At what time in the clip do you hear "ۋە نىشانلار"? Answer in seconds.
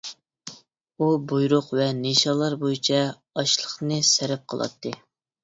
1.79-2.57